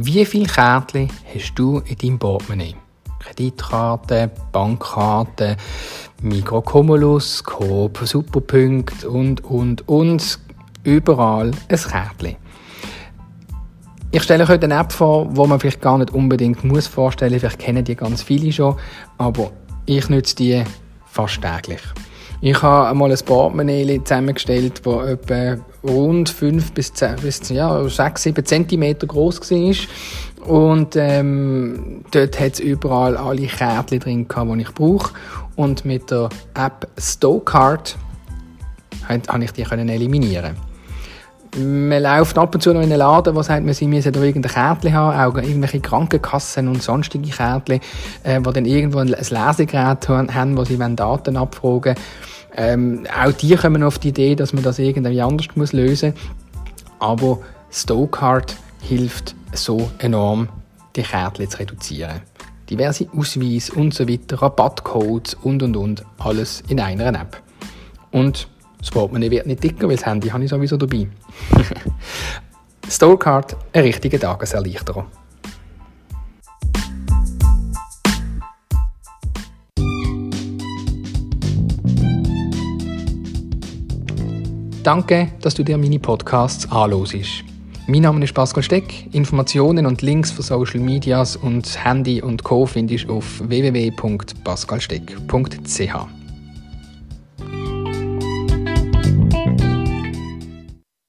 [0.00, 2.76] Wie viele Kärtchen hast du in deinem Portemonnaie?
[3.18, 5.56] Kreditkarte, Bankkarte,
[6.22, 10.38] Mikrocumulus, Coop, Superpunkt und, und, und.
[10.84, 12.36] Überall ein Kärtchen.
[14.12, 17.40] Ich stelle euch heute eine App vor, wo man vielleicht gar nicht unbedingt muss vorstellen.
[17.40, 18.76] Vielleicht kennen die ganz viele schon,
[19.16, 19.50] aber
[19.84, 20.62] ich nutze die
[21.06, 21.82] fast täglich.
[22.40, 28.22] Ich habe einmal ein Portemonnaie zusammengestellt, das etwa rund 5 bis, 10, bis ja, 6,
[28.22, 30.46] 7 cm groß war.
[30.46, 35.12] Und ähm, dort hat es überall alle Kärtchen drin, die ich brauche.
[35.56, 37.96] Und mit der App Stowcard
[39.08, 40.54] konnte ich die eliminieren.
[41.56, 44.20] Man läuft ab und zu noch in einen Laden, wo sagt, man, sie müssen da
[44.22, 47.80] irgendein Kärtchen haben, auch irgendwelche Krankenkassen und sonstige Kärtchen,
[48.22, 51.96] äh, die dann irgendwo ein Lesegerät haben, wo sie Daten abfragen wollen.
[52.60, 56.58] Ähm, auch die kommen auf die Idee, dass man das irgendwie anders muss lösen muss.
[56.98, 57.38] Aber
[57.70, 60.48] Stowcard hilft so enorm,
[60.96, 62.20] die Kärtchen zu reduzieren.
[62.68, 67.40] Diverse Ausweise und so weiter, Rabattcodes und und und, alles in einer App.
[68.10, 68.48] Und
[68.78, 71.06] das Portemonnaie wird nicht dicker, weil das Handy habe ich sowieso dabei.
[72.90, 75.06] Storecard, ein richtiger Tageserleichterung.
[84.88, 87.44] Danke, dass du dir meine Podcasts anhörst.
[87.88, 89.14] Mein Name ist Pascal Steck.
[89.14, 92.64] Informationen und Links für Social Medias und Handy und Co.
[92.64, 96.17] findest du auf www.pascalsteck.ch.